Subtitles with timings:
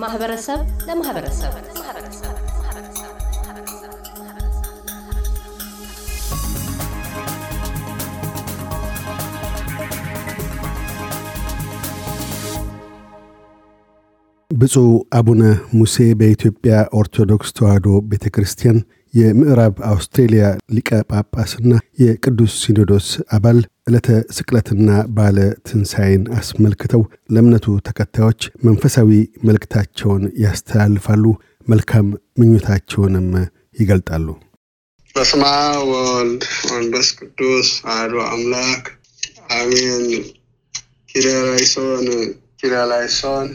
[0.00, 1.52] ከማህበረሰብ ለማህበረሰብ።
[14.50, 15.42] ብፁዕ አቡነ
[15.74, 18.78] ሙሴ በኢትዮጵያ ኦርቶዶክስ ተዋሕዶ ቤተ ክርስቲያን
[19.14, 25.36] የምዕራብ አውስትሬልያ ሊቀ ጳጳስና የቅዱስ ሲኖዶስ አባል ዕለተ ስቅለትና ባለ
[25.68, 27.00] ትንሣኤን አስመልክተው
[27.34, 29.08] ለእምነቱ ተከታዮች መንፈሳዊ
[29.46, 31.24] መልእክታቸውን ያስተላልፋሉ።
[31.68, 32.06] መልካም
[32.38, 33.26] ምኞታቸውንም
[33.76, 34.26] ይገልጣሉ።
[35.14, 38.84] በስመ አብ ወወልድ ወመንፈስ ቅዱስ አሐዱ አምላክ
[39.54, 40.06] አሜን።
[41.08, 42.06] ኪርያላይሶን
[42.60, 43.48] ኪርያላይሶን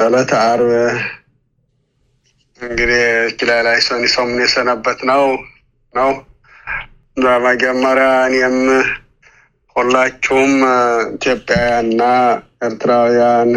[0.00, 0.70] ዕለተ ዓርብ
[2.60, 3.02] እንግዲህ
[3.38, 5.24] ኪርያላይሶን ይሰሙን የሰነበት ነው
[5.94, 6.12] ነው
[7.16, 8.58] በመጀመሪያ እኔም
[9.76, 10.52] ሁላችሁም
[11.14, 12.02] ኢትዮጵያውያንና
[12.62, 13.50] ኤርትራውያን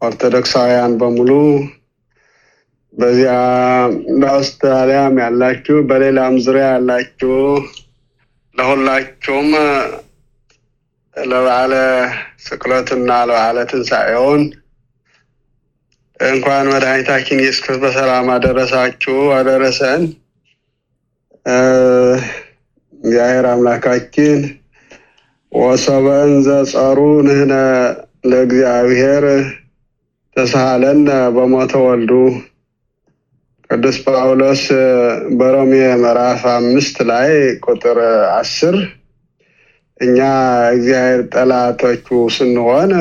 [0.00, 1.30] ኦርቶዶክሳውያን በሙሉ
[2.94, 3.34] በዚያ
[4.20, 7.34] በአውስትራሊያም ያላችሁ በሌላም ዙሪያ ያላችሁ
[8.56, 9.48] ለሁላችሁም
[11.16, 11.74] ለበዓለ
[12.44, 14.42] ስቅለትና ለበዓለ ትንሣኤውን
[16.20, 20.02] እንኳን መድኃኒታችን ኢየሱስ ክርስቶስ በሰላም አደረሳችሁ አደረሰን።
[22.92, 24.38] እግዚአብሔር አምላካችን
[25.52, 27.54] ወሰበን ዘጸሩ ንህነ
[28.30, 29.24] ለእግዚአብሔር
[30.36, 32.12] ተሳሃለነ በሞተ ወልዱ
[33.70, 34.62] ቅዱስ ጳውሎስ
[35.38, 37.30] በሮሜ ምዕራፍ አምስት ላይ
[37.66, 37.98] ቁጥር
[38.36, 38.76] አስር
[40.00, 40.18] እኛ
[40.74, 42.06] እግዚአብሔር ጠላቶቹ
[42.36, 42.92] ስንሆን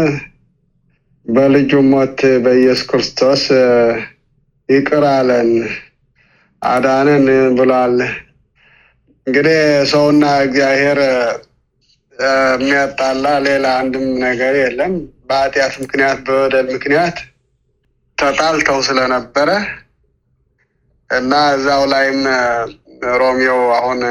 [1.26, 3.44] በልጁ ሞት በኢየሱስ ክርስቶስ
[4.70, 5.50] ይቅር አለን
[6.62, 7.26] አዳንን
[7.58, 7.98] ብሏል።
[9.28, 9.60] እንግዲህ
[9.92, 11.00] ሰውና እግዚአብሔር
[12.22, 14.94] የሚያጣላ ሌላ አንድም ነገር የለም።
[15.28, 17.18] በኃጢአት ምክንያት በበደል ምክንያት
[18.18, 19.50] ተጣልተው ስለነበረ
[21.10, 22.20] እና እዛው ላይም
[23.22, 24.02] ሮሚዮ አሁን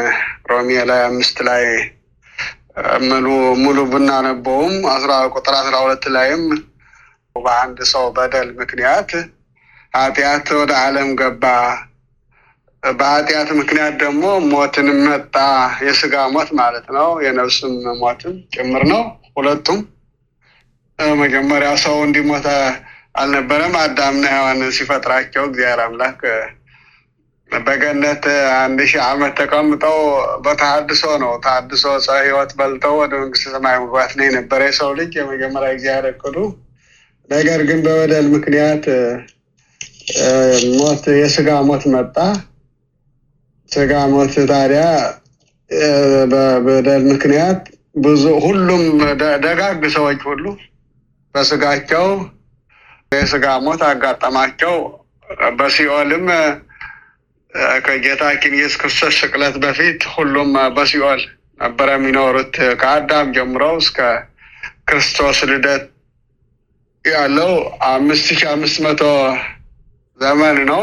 [0.51, 1.65] ሮሜ ላይ አምስት ላይ
[3.07, 3.27] ሙሉ
[3.63, 6.43] ሙሉ ብናነበውም አስራ ቁጥር አስራ ሁለት ላይም
[7.37, 9.11] በአንድ ሰው በደል ምክንያት
[9.95, 11.45] ኃጢአት ወደ ዓለም ገባ፣
[12.83, 15.35] በኃጢአት ምክንያት ደግሞ ሞትን መጣ።
[15.87, 19.03] የስጋ ሞት ማለት ነው፣ የነፍስም ሞትም ጭምር ነው።
[19.37, 19.81] ሁለቱም
[21.19, 22.47] መጀመሪያ ሰው እንዲሞተ
[23.15, 26.21] አልነበረም። አዳምና ሔዋን ሲፈጥራቸው እግዚአብሔር አምላክ
[27.51, 28.25] በገነት
[28.57, 29.97] አንድ ሺህ ዓመት ተቀምጠው
[30.45, 35.71] በተሀድሶ ነው። ተሀድሶ ዕፀ ሕይወት በልተው ወደ መንግስተ ሰማይ መግባት ነው የነበረ የሰው ልጅ የመጀመሪያ
[35.77, 36.37] እግዚአብሔር እቅዱ።
[37.29, 38.85] ነገር ግን በበደል ምክንያት
[40.79, 42.17] ሞት የስጋ ሞት መጣ።
[43.71, 44.85] ስጋ ሞት ታዲያ
[46.33, 47.61] በበደል ምክንያት
[48.05, 48.83] ብዙ ሁሉም
[49.45, 50.45] ደጋግ ሰዎች ሁሉ
[51.35, 52.07] በስጋቸው
[53.13, 54.75] የስጋ ሞት አጋጠማቸው።
[55.59, 56.27] በሲኦልም
[57.85, 61.21] ከጌታችን ኢየሱስ ክርስቶስ ስቅለት በፊት ሁሉም በሲኦል
[61.61, 63.99] ነበረ የሚኖሩት ከአዳም ጀምረው እስከ
[64.89, 65.85] ክርስቶስ ልደት
[67.05, 67.53] ያለው
[67.89, 69.03] አምስት ሺህ አምስት መቶ
[70.19, 70.83] ዘመን ነው።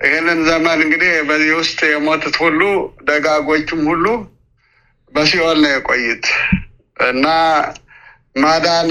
[0.00, 2.60] ይህንን ዘመን እንግዲህ በዚህ ውስጥ የሞቱት ሁሉ
[3.08, 4.06] ደጋጎችም ሁሉ
[5.12, 6.26] በሲኦል ነው የቆዩት።
[6.96, 7.26] እና
[8.36, 8.90] ማዳን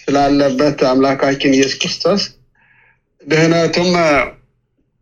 [0.00, 2.22] ስላለበት አምላካችን ኢየሱስ ክርስቶስ
[3.22, 3.90] ድህነቱም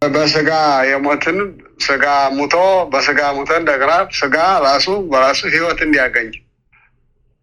[0.03, 0.51] በስጋ
[0.89, 1.39] የሞትን
[1.85, 2.05] ስጋ
[2.37, 2.55] ሙቶ
[2.93, 6.29] በስጋ ሙቶ እንደገና ስጋ ራሱ በራሱ ህይወት እንዲያገኝ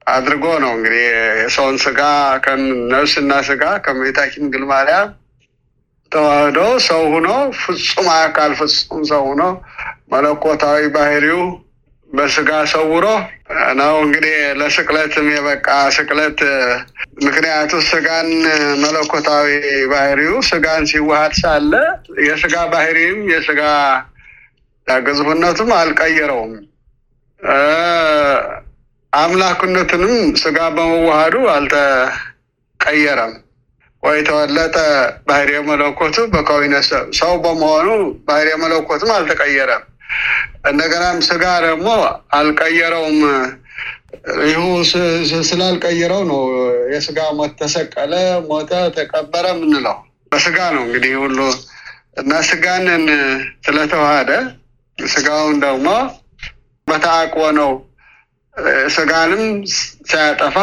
[0.08, 1.04] አድርጎ ነው እንግዲህ
[1.42, 2.00] የሰውን ስጋ
[2.94, 5.10] ነፍስና ስጋ ከእመቤታችን ድንግል ማርያም
[6.12, 7.28] ተዋህዶ ሰው ሁኖ
[7.60, 9.44] ፍጹም አካል ፍጹም ሰው ሁኖ
[10.14, 11.42] መለኮታዊ ባህሪው
[12.10, 13.06] በስጋ ሰውሮ
[13.78, 16.40] ነው እንግዲህ ለስቅለትም የበቃ ስቅለት
[17.26, 18.30] ምክንያቱ ስጋን
[18.84, 19.48] መለኮታዊ
[19.92, 21.74] ባህሪው ስጋን ሲዋሃድ ሳለ
[22.26, 23.62] የስጋ ባህሪም የስጋ
[24.88, 26.54] ግዝፉነቱም አልቀየረውም።
[29.14, 33.34] አምላክነትንም ስጋ በመዋሃዱ አልተቀየረም።
[34.04, 34.76] ወይ ተወለጠ
[35.28, 36.76] ባህሪ መለኮቱ በከዊነ
[37.20, 37.88] ሰው በመሆኑ
[38.28, 39.84] ባህሪ መለኮቱም አልተቀየረም።
[40.70, 41.88] እንደገናም ስጋ ደግሞ
[42.38, 43.20] አልቀየረውም።
[44.50, 44.64] ይሁ
[45.50, 46.42] ስላልቀየረው ነው
[46.94, 48.14] የስጋ ሞት ተሰቀለ፣
[48.50, 49.98] ሞተ፣ ተቀበረ የምንለው
[50.32, 51.38] በስጋ ነው እንግዲህ ሁሉ
[52.22, 53.06] እና ስጋንን
[53.66, 54.32] ስለተዋሃደ
[54.98, 55.88] ስጋውን ደግሞ
[56.88, 57.72] በተአቅቦ ነው
[58.96, 59.44] ስጋንም
[60.10, 60.58] ሳያጠፋ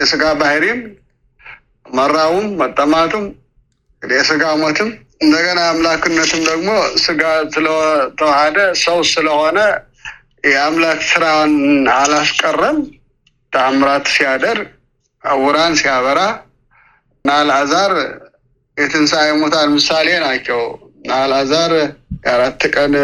[0.00, 0.80] የስጋ ባህሪም
[1.92, 3.24] መራቡም መጠማቱም
[4.02, 4.90] የስጋ ሞትም
[5.22, 6.70] እንደገና አምላክነትም ደግሞ
[7.02, 7.22] ስጋ
[7.54, 9.58] ስለተዋሃደ ሰው ስለሆነ
[10.44, 11.52] የአምላክ ስራውን
[11.94, 12.78] አላስቀረም።
[13.52, 14.68] ተአምራት ሲያደርግ
[15.24, 16.20] ዕውራን ሲያበራ
[17.24, 17.92] እና አልዓዛር
[18.76, 20.60] የትንሣኤ ሙታን ምሳሌ ናቸው።
[21.16, 21.72] አልዓዛር
[22.24, 22.94] የአራት ቀን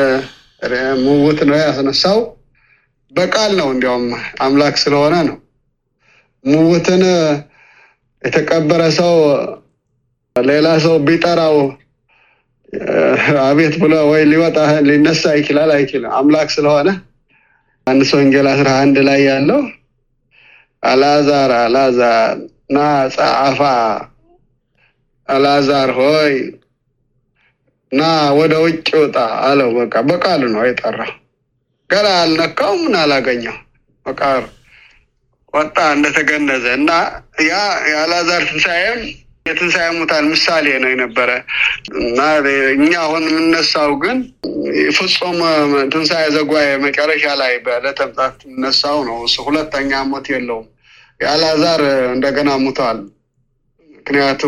[1.04, 2.18] ምውት ነው ያስነሳው
[3.12, 4.06] በቃል ነው። እንዲያውም
[4.40, 5.36] አምላክ ስለሆነ ነው።
[6.44, 7.02] ምውትን
[8.22, 9.14] የተቀበረ ሰው
[10.36, 11.56] ሌላ ሰው ቢጠራው
[13.44, 14.56] አቤት ብሎ ወይ ሊወጣ
[14.88, 16.88] ሊነሳ ይችላል አይችልም። አምላክ ስለሆነ
[17.86, 19.60] ዮሐንስ ወንጌል አስራ አንድ ላይ ያለው
[20.82, 22.34] አልዓዛር አልዓዛር
[22.70, 22.78] ና
[23.14, 23.60] ጸአፋ
[25.28, 26.34] አልዓዛር ሆይ
[27.92, 28.02] ና
[28.38, 29.16] ወደ ውጭ ውጣ
[29.46, 31.12] አለው። በቃ በቃሉ ነው የጠራው።
[31.90, 33.56] ገና አልነካው ምን አላገኘው
[34.06, 34.44] በቃሉ
[35.52, 36.90] ወጣ እንደተገነዘ እና
[37.44, 37.54] ያ
[37.90, 39.00] የአልዓዛር ትንሣኤም
[39.46, 41.30] የትንሣኤ ሙታን ምሳሌ ነው የነበረ
[42.00, 42.18] እና
[42.74, 44.18] እኛ አሁን የምነሳው ግን
[44.96, 45.38] ፍጹም
[45.92, 48.00] ትንሣኤ ዘጓዬ መጨረሻ ላይ በዕለተ
[48.44, 50.66] የምነሳው ነው። እሱ ሁለተኛ ሞት የለውም።
[51.20, 51.82] የአልዓዛር
[52.14, 52.98] እንደገና ሙቷል።
[53.98, 54.42] ምክንያቱ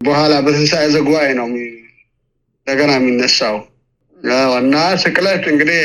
[0.00, 3.56] በኋላ በትንሣኤ ዘጓዬ ነው እንደገና የሚነሳው
[4.60, 5.80] እና ስቅለት እንግዲህ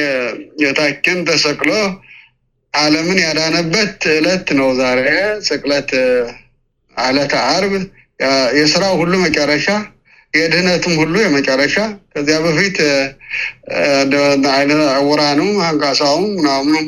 [0.61, 1.71] ጌታችን ተሰቅሎ
[2.75, 5.01] ዓለምን ያዳነበት ዕለት ነው ዛሬ
[5.48, 5.92] ስቅለት
[6.95, 7.74] ዕለተ ዓርብ
[8.57, 9.68] የስራው ሁሉ መጨረሻ
[10.33, 11.75] የድህነቱም ሁሉ የመጨረሻ
[12.13, 12.77] ከዚያ በፊት
[14.98, 16.86] ዕውራኑም አንካሳውም ምናምኑም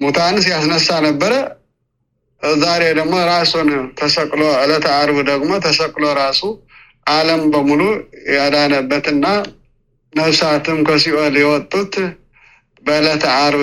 [0.00, 1.32] ሙታን ሲያስነሳ ነበረ።
[2.60, 6.40] ዛሬ ደግሞ ራሱን ተሰቅሎ ዕለተ ዓርብ ደግሞ ተሰቅሎ ራሱ
[7.06, 7.82] ዓለም በሙሉ
[8.36, 9.26] ያዳነበትና
[10.12, 11.94] ነፍሳትም ከሲኦል የወጡት
[12.82, 13.62] በዕለተ ዓርብ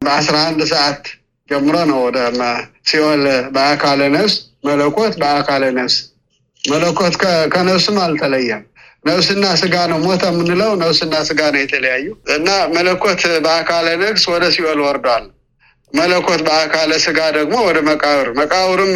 [0.00, 1.02] በአስራ አንድ ሰዓት
[1.48, 2.18] ጀምሮ ነው ወደ
[2.88, 3.22] ሲኦል
[3.54, 4.34] በአካለ ነፍስ
[4.66, 5.96] መለኮት በአካለ ነፍስ
[6.64, 7.14] መለኮት
[7.52, 8.62] ከነፍስም አልተለየም።
[9.04, 14.80] ነፍስና ስጋ ነው ሞተ የምንለው ነፍስና ስጋ ነው የተለያዩ እና መለኮት በአካለ ነፍስ ወደ ሲኦል
[14.86, 15.26] ወርዷል።
[15.92, 18.94] መለኮት በአካለ ስጋ ደግሞ ወደ መቃብር መቃብርም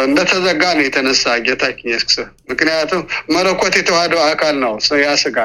[0.00, 2.16] እንደተዘጋ ነው የተነሳ ጌታችን ኢየሱስ።
[2.50, 3.02] ምክንያቱም
[3.34, 5.38] መለኮት የተዋህደው አካል ነው ያ ስጋ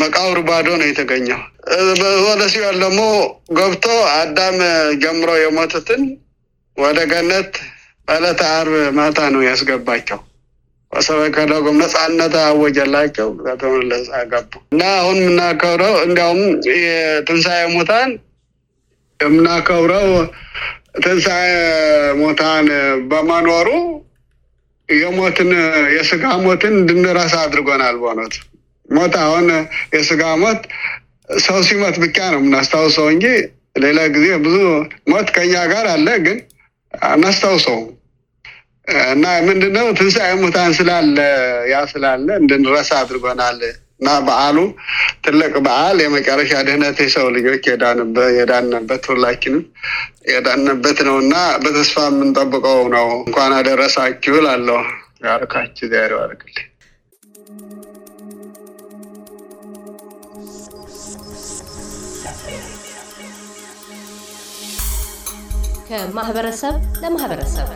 [0.00, 1.40] መቃብሩ ባዶ ነው የተገኘው።
[2.26, 3.00] ወደ ሲኦል ደግሞ
[3.56, 4.58] ገብቶ አዳም
[5.02, 6.02] ጀምሮ የሞቱትን
[6.76, 7.52] ወደ ገነት
[8.08, 10.20] በዕለተ ዓርብ ማታ ነው ያስገባቸው።
[11.50, 13.28] ለጎም ነፃነት አወጀላቸው
[13.60, 16.40] ተመለስ አገቡ እና አሁን የምናከብረው እንዲያውም
[16.80, 18.10] የትንሣኤ ሙታን
[19.20, 20.08] የምናከብረው
[20.98, 21.50] ትንሣኤ
[22.20, 22.66] ሙታን
[23.10, 23.68] በመኖሩ
[24.88, 25.50] የሞትን
[25.94, 28.34] የስጋ ሞትን እንድንረሳ አድርጎናል። በእውነቱ
[28.92, 29.46] ሞት አሁን
[29.94, 30.62] የስጋ ሞት
[31.40, 33.26] ሰው ሲሞት ብቻ ነው የምናስታውሰው እንጂ
[33.82, 34.56] ሌላ ጊዜ ብዙ
[35.10, 36.38] ሞት ከኛ ጋር አለ፣ ግን
[36.94, 37.78] አናስታውሰው
[39.10, 41.16] እና ምንድነው ትንሣኤ ሙታን ስላለ
[41.70, 43.60] ያ ስላለ እንድንረሳ አድርጎናል።
[44.00, 44.58] እና በዓሉ
[45.24, 47.64] ትልቅ በዓል የመጨረሻ ድህነት የሰው ልጆች
[48.38, 49.62] የዳንበት ሁላችንም
[50.32, 54.80] የዳንበት ነው እና በተስፋ የምንጠብቀው ነው። እንኳን አደረሳችሁ እላለሁ።
[55.26, 56.12] ያርካችሁ ዛሬ
[65.92, 67.66] ከማህበረሰብ ለማህበረሰብ